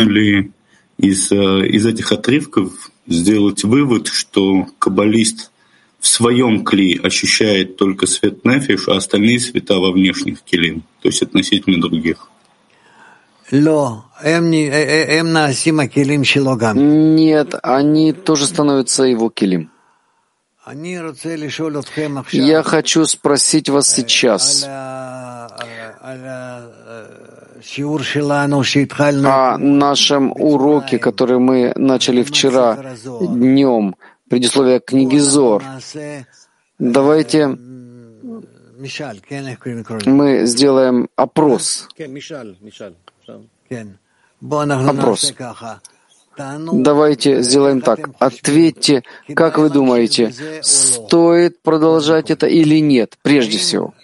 Ли 0.00 0.52
из, 0.98 1.32
э, 1.32 1.66
из 1.66 1.86
этих 1.86 2.12
отрывков 2.12 2.90
сделать 3.06 3.64
вывод, 3.64 4.08
что 4.08 4.66
каббалист 4.78 5.50
в 6.04 6.06
своем 6.06 6.64
кли 6.64 7.00
ощущает 7.02 7.78
только 7.78 8.06
свет 8.06 8.44
нефиш, 8.44 8.88
а 8.88 8.96
остальные 8.96 9.40
света 9.40 9.78
во 9.78 9.90
внешних 9.90 10.42
килим, 10.42 10.82
то 11.00 11.08
есть 11.08 11.22
относительно 11.22 11.80
других. 11.80 12.28
Нет, 16.76 17.54
они 17.62 18.12
тоже 18.12 18.46
становятся 18.46 19.04
его 19.04 19.30
килим. 19.30 19.70
Я 22.32 22.62
хочу 22.62 23.06
спросить 23.06 23.70
вас 23.70 23.90
сейчас. 23.90 24.66
о 29.54 29.56
нашем 29.58 30.32
уроке, 30.32 30.98
который 30.98 31.38
мы 31.38 31.72
начали 31.76 32.22
вчера 32.22 32.94
днем 33.20 33.96
предисловие 34.28 34.80
книги 34.80 35.18
Зор. 35.18 35.62
Давайте 36.78 37.56
мы 40.06 40.46
сделаем 40.46 41.08
опрос. 41.16 41.88
Опрос. 44.40 45.34
Давайте 46.72 47.42
сделаем 47.42 47.80
так. 47.80 48.10
Ответьте, 48.18 49.04
как 49.34 49.58
вы 49.58 49.70
думаете, 49.70 50.32
стоит 50.62 51.62
продолжать 51.62 52.30
это 52.30 52.46
или 52.46 52.80
нет, 52.80 53.16
прежде 53.22 53.58
всего. 53.58 53.94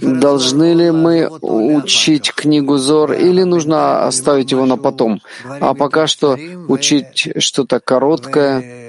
Должны 0.00 0.72
ли 0.72 0.90
мы 0.90 1.28
учить 1.28 2.32
книгу 2.32 2.78
Зор 2.78 3.12
или 3.12 3.42
нужно 3.42 4.06
оставить 4.06 4.52
его 4.52 4.64
на 4.64 4.78
потом? 4.78 5.20
А 5.44 5.74
пока 5.74 6.06
что 6.06 6.38
учить 6.68 7.28
что-то 7.38 7.78
короткое 7.80 8.82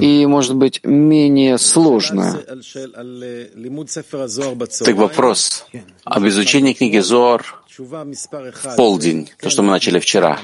и, 0.00 0.26
может 0.26 0.54
быть, 0.56 0.80
менее 0.84 1.58
сложное. 1.58 2.44
Так 4.84 4.96
вопрос 4.96 5.66
об 6.04 6.26
изучении 6.28 6.72
книги 6.72 6.98
Зор 6.98 7.44
в 7.76 8.76
полдень, 8.76 9.30
то, 9.40 9.50
что 9.50 9.62
мы 9.62 9.70
начали 9.70 9.98
вчера. 9.98 10.38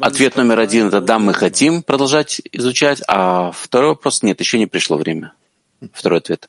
Ответ 0.00 0.36
номер 0.36 0.58
один— 0.58 0.86
это 0.88 1.00
да, 1.00 1.18
мы 1.18 1.32
хотим 1.32 1.82
продолжать 1.82 2.42
изучать, 2.50 3.00
а 3.06 3.52
второй 3.52 3.90
вопрос— 3.90 4.22
нет, 4.24 4.40
еще 4.40 4.58
не 4.58 4.66
пришло 4.66 4.96
время. 4.96 5.34
Второй 5.92 6.18
ответ. 6.18 6.48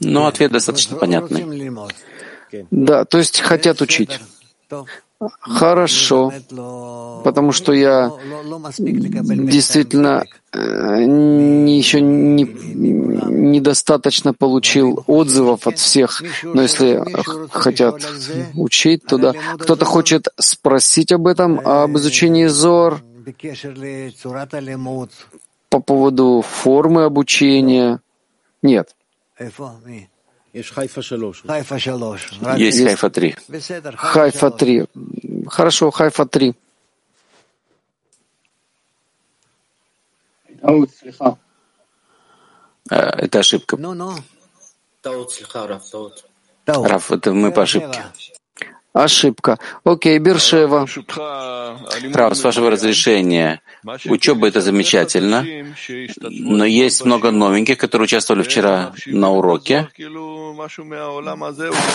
Ну, 0.00 0.26
ответ 0.26 0.52
достаточно 0.52 0.96
понятный. 0.96 1.44
Да, 2.70 3.04
то 3.04 3.18
есть 3.18 3.40
хотят 3.40 3.80
учить. 3.80 4.20
Хорошо, 5.40 6.32
потому 7.24 7.52
что 7.52 7.72
я 7.72 8.10
действительно 8.76 10.24
э, 10.52 10.58
еще 10.58 12.00
не, 12.00 12.42
недостаточно 12.44 14.34
получил 14.34 15.04
отзывов 15.06 15.66
от 15.66 15.78
всех, 15.78 16.22
но 16.42 16.62
если 16.62 17.02
хотят 17.50 18.02
учить, 18.54 19.04
то 19.06 19.18
да. 19.18 19.34
Кто-то 19.58 19.84
хочет 19.84 20.28
спросить 20.38 21.12
об 21.12 21.26
этом, 21.26 21.60
об 21.64 21.96
изучении 21.96 22.46
ЗОР 22.46 23.02
по 25.70 25.80
поводу 25.80 26.44
формы 26.46 27.04
обучения. 27.04 28.00
Нет. 28.62 28.94
Есть 30.54 30.70
Хайфа 32.84 33.10
3. 33.10 33.36
Хайфа 33.96 34.50
3. 34.50 34.86
Хорошо, 35.48 35.90
Хайфа 35.90 36.26
3. 36.26 36.54
Это 42.88 43.38
ошибка. 43.40 43.76
Раф, 46.66 47.10
это 47.12 47.32
мы 47.32 47.50
по 47.52 47.62
ошибке. 47.62 48.04
Ошибка. 48.92 49.58
Окей, 49.82 50.18
Бершева. 50.18 50.86
Прав, 52.12 52.36
с 52.36 52.44
вашего 52.44 52.70
разрешения. 52.70 53.60
Учеба— 54.06 54.48
это 54.48 54.60
замечательно, 54.60 55.46
но 56.20 56.64
есть 56.64 57.04
много 57.04 57.30
новеньких, 57.30 57.76
которые 57.76 58.04
участвовали 58.04 58.42
вчера 58.42 58.92
на 59.06 59.30
уроке, 59.30 59.88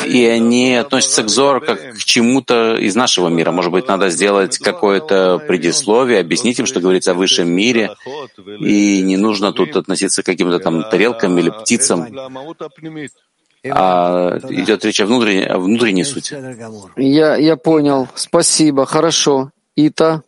и 0.05 0.25
они 0.25 0.75
относятся 0.75 1.23
к 1.23 1.29
Зор 1.29 1.61
как 1.61 1.95
к 1.95 2.03
чему-то 2.03 2.75
из 2.75 2.95
нашего 2.95 3.29
мира. 3.29 3.51
Может 3.51 3.71
быть, 3.71 3.87
надо 3.87 4.09
сделать 4.09 4.57
какое-то 4.59 5.39
предисловие, 5.47 6.19
объяснить 6.19 6.59
им, 6.59 6.65
что 6.65 6.79
говорится 6.79 7.11
о 7.11 7.15
высшем 7.15 7.49
мире, 7.49 7.95
и 8.59 9.01
не 9.01 9.17
нужно 9.17 9.51
тут 9.51 9.75
относиться 9.75 10.21
к 10.21 10.25
каким-то 10.25 10.59
там 10.59 10.83
тарелкам 10.89 11.37
или 11.39 11.49
птицам 11.49 12.07
а 13.65 14.37
идет 14.49 14.85
речь 14.85 15.01
о 15.01 15.05
внутренней, 15.05 15.45
о 15.45 15.57
внутренней 15.59 16.03
сути. 16.05 16.37
Я, 16.95 17.35
я 17.35 17.57
понял. 17.57 18.07
Спасибо. 18.15 18.85
Хорошо. 18.85 19.51
Ита? 19.75 20.23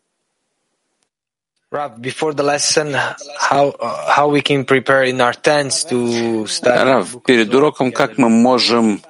Рав, 6.83 7.23
перед 7.25 7.53
уроком 7.53 7.93
как 7.93 8.17
мы 8.17 8.29
можем 8.29 9.01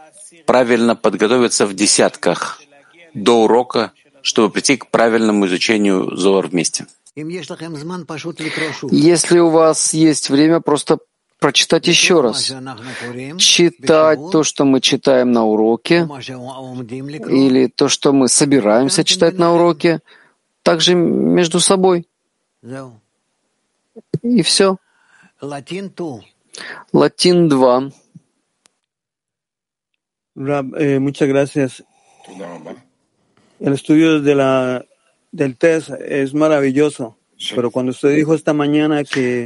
правильно 0.45 0.95
подготовиться 0.95 1.65
в 1.65 1.73
десятках 1.73 2.61
до 3.13 3.43
урока 3.43 3.91
чтобы 4.21 4.51
прийти 4.51 4.77
к 4.77 4.87
правильному 4.87 5.47
изучению 5.47 6.15
Зоар 6.15 6.47
вместе. 6.47 6.85
Если 7.15 7.55
у 9.39 9.49
вас 9.49 9.93
есть 9.93 10.29
время, 10.29 10.61
просто 10.61 10.99
прочитать 11.39 11.87
еще 11.87 12.21
раз. 12.21 12.53
Читать 13.37 14.19
то, 14.31 14.43
что 14.43 14.65
мы 14.65 14.79
читаем 14.79 15.31
на 15.31 15.45
уроке, 15.45 16.07
или 17.29 17.67
то, 17.67 17.89
что 17.89 18.13
мы 18.13 18.29
собираемся 18.29 19.03
читать 19.03 19.37
на 19.37 19.53
уроке, 19.53 19.99
также 20.63 20.95
между 20.95 21.59
собой. 21.59 22.07
И 24.21 24.41
все. 24.43 24.77
Латин 26.93 27.49
2. 27.49 27.91
Rab, 30.35 30.75
eh, 30.77 30.99
muchas 30.99 31.27
gracias. 31.27 31.83
El 33.59 33.73
estudio 33.73 34.21
de 34.21 34.35
la, 34.35 34.85
del 35.31 35.57
test 35.57 35.89
es 35.89 36.33
maravilloso. 36.33 37.17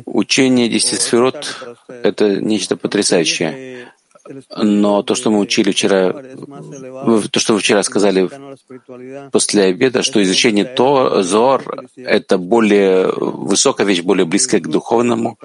Учение 0.06 0.68
десяти 0.68 0.96
сферот— 0.98 1.66
это 1.88 2.42
нечто 2.42 2.76
потрясающее. 2.76 3.94
Но 4.58 5.04
то, 5.04 5.16
что 5.16 5.30
мы 5.30 5.40
учили 5.40 5.72
вчера, 5.72 6.12
то, 7.32 7.40
что 7.40 7.54
вы 7.54 7.60
вчера 7.60 7.84
сказали 7.84 8.30
после 9.32 9.64
обеда, 9.64 10.02
что 10.02 10.22
изучение 10.24 10.66
то, 10.66 11.22
Зор— 11.22 11.86
это 11.96 12.38
более 12.38 13.12
высокая 13.12 13.86
вещь, 13.86 14.02
более 14.02 14.26
близкая 14.26 14.62
к 14.62 14.68
духовному, 14.68 15.38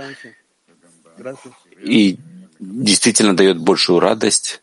и 1.83 2.17
действительно 2.59 3.37
дает 3.37 3.59
большую 3.59 4.01
радость. 4.01 4.63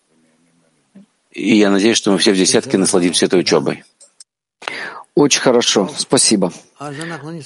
И 1.32 1.58
я 1.58 1.70
надеюсь, 1.70 1.98
что 1.98 2.12
мы 2.12 2.18
все 2.18 2.32
в 2.34 2.38
десятке 2.38 2.78
насладимся 2.78 3.26
этой 3.26 3.40
учебой. 3.40 3.84
Очень 5.14 5.42
хорошо, 5.42 5.90
спасибо. 5.98 6.52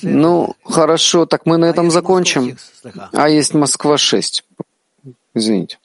Ну, 0.01 0.55
хорошо, 0.63 1.25
так 1.25 1.45
мы 1.45 1.57
на 1.57 1.65
этом 1.65 1.91
закончим. 1.91 2.57
А 3.13 3.29
есть 3.29 3.53
Москва-6. 3.53 4.43
Извините. 5.33 5.77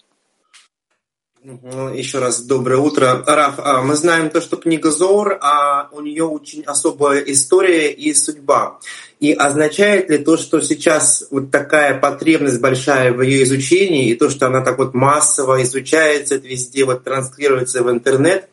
Еще 1.95 2.19
раз 2.19 2.41
доброе 2.41 2.79
утро. 2.79 3.23
Раф, 3.25 3.55
а, 3.59 3.81
мы 3.81 3.95
знаем 3.95 4.31
то, 4.31 4.41
что 4.41 4.57
книга 4.57 4.91
Зор, 4.91 5.39
а 5.41 5.89
у 5.93 6.01
нее 6.01 6.25
очень 6.25 6.65
особая 6.65 7.21
история 7.21 7.93
и 7.93 8.13
судьба. 8.15 8.81
И 9.21 9.33
означает 9.33 10.11
ли 10.11 10.19
то, 10.19 10.39
что 10.39 10.61
сейчас 10.61 11.29
вот 11.31 11.53
такая 11.53 12.01
потребность 12.01 12.61
большая 12.61 13.13
в 13.13 13.23
ее 13.23 13.45
изучении, 13.45 14.11
и 14.11 14.17
то, 14.17 14.29
что 14.29 14.49
она 14.49 14.61
так 14.63 14.79
вот 14.79 14.95
массово 14.95 15.63
изучается, 15.63 16.35
везде 16.35 16.85
вот 16.85 17.05
транслируется 17.05 17.85
в 17.85 17.91
интернет, 17.93 18.49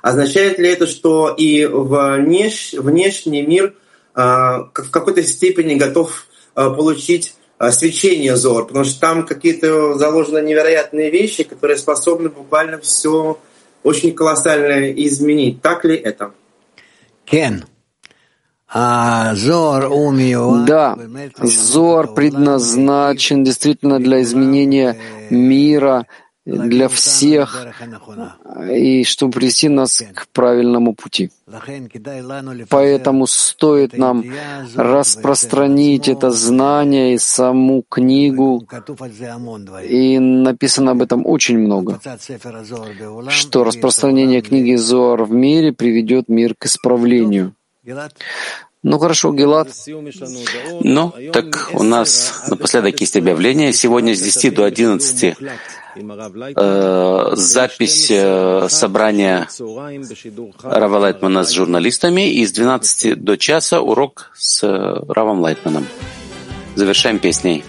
означает 0.00 0.58
ли 0.58 0.70
это, 0.70 0.86
что 0.86 1.34
и 1.36 1.66
внеш, 1.66 2.72
внешний 2.72 3.42
мир 3.42 3.74
а, 4.14 4.70
в 4.72 4.90
какой-то 4.90 5.22
степени 5.22 5.74
готов 5.74 6.24
а, 6.54 6.70
получить 6.70 7.34
свечение 7.72 8.36
Зор, 8.36 8.66
потому 8.66 8.84
что 8.84 9.00
там 9.00 9.26
какие-то 9.26 9.94
заложены 9.94 10.40
невероятные 10.46 11.10
вещи, 11.10 11.42
которые 11.42 11.76
способны 11.76 12.28
буквально 12.28 12.78
все 12.78 13.38
очень 13.82 14.14
колоссально 14.14 14.92
изменить. 14.92 15.60
Так 15.60 15.84
ли 15.84 15.96
это? 15.96 16.32
Кен. 17.24 17.64
Да, 20.66 20.98
Зор 21.42 22.14
предназначен 22.14 23.42
действительно 23.42 23.98
для 23.98 24.20
изменения 24.22 24.96
мира, 25.30 26.06
для 26.48 26.88
всех, 26.88 27.66
и 28.70 29.04
чтобы 29.04 29.32
привести 29.32 29.68
нас 29.68 30.02
к 30.14 30.28
правильному 30.28 30.94
пути. 30.94 31.30
Поэтому 32.70 33.26
стоит 33.26 33.96
нам 33.98 34.24
распространить 34.74 36.08
это 36.08 36.30
знание 36.30 37.14
и 37.14 37.18
саму 37.18 37.84
книгу, 37.88 38.66
и 39.84 40.18
написано 40.18 40.92
об 40.92 41.02
этом 41.02 41.26
очень 41.26 41.58
много, 41.58 42.00
что 43.28 43.64
распространение 43.64 44.40
книги 44.40 44.74
Зоар 44.74 45.24
в 45.24 45.32
мире 45.32 45.72
приведет 45.72 46.28
мир 46.28 46.54
к 46.58 46.66
исправлению. 46.66 47.54
Ну 48.84 48.98
хорошо, 48.98 49.32
Гелат. 49.32 49.68
Ну, 50.80 51.12
так 51.32 51.70
у 51.74 51.82
нас 51.82 52.44
напоследок 52.48 53.00
есть 53.00 53.16
объявление. 53.16 53.72
Сегодня 53.72 54.14
с 54.14 54.20
10 54.20 54.54
до 54.54 54.64
11 54.64 55.36
э, 56.56 57.30
запись 57.32 58.08
э, 58.10 58.68
собрания 58.68 59.48
Рава 60.62 60.98
Лайтмана 60.98 61.42
с 61.42 61.50
журналистами 61.50 62.30
и 62.30 62.46
с 62.46 62.52
12 62.52 63.20
до 63.20 63.36
часа 63.36 63.80
урок 63.80 64.30
с 64.36 64.62
э, 64.62 65.04
Равом 65.08 65.40
Лайтманом. 65.40 65.86
Завершаем 66.76 67.18
песней. 67.18 67.64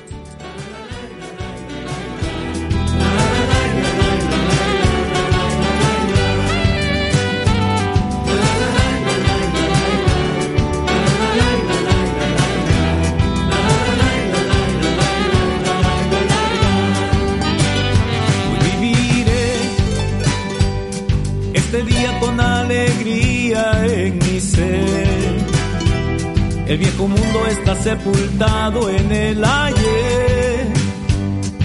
El 26.66 26.78
viejo 26.78 27.10
mundo 27.10 27.46
está 27.46 27.76
sepultado 27.76 28.90
en 28.90 29.12
el 29.12 29.44
ayer. 29.44 30.68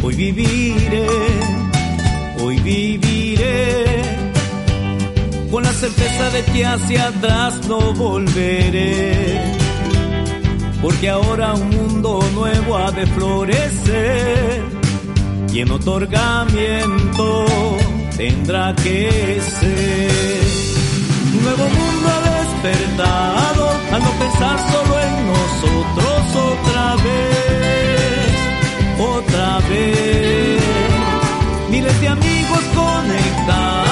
Hoy 0.03 0.17
viviré, 0.17 1.07
hoy 2.41 2.59
viviré, 2.59 4.03
con 5.53 5.63
la 5.63 5.73
certeza 5.73 6.31
de 6.31 6.43
que 6.47 6.67
hacia 6.67 7.07
atrás 7.09 7.61
no 7.69 7.95
volveré. 7.95 9.41
Porque 10.83 11.11
ahora 11.11 11.55
un 11.55 11.71
mundo 11.71 12.29
nuevo 12.35 12.77
ha 12.77 12.91
de 12.91 13.07
florecer 13.07 14.63
y 15.53 15.61
en 15.61 15.71
otorgamiento 15.71 17.47
tendrá 18.17 18.75
que 18.75 19.41
ser. 19.61 20.44
Despertado 22.65 23.71
al 23.93 24.03
no 24.03 24.11
pensar 24.13 24.59
solo 24.73 25.01
en 25.01 25.27
nosotros 25.27 26.37
otra 26.37 26.97
vez, 27.05 28.31
otra 28.99 29.59
vez. 29.69 30.63
Miles 31.71 32.01
de 32.01 32.09
amigos 32.09 32.61
conectados, 32.75 33.84